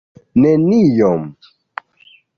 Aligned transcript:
neniom 0.43 1.19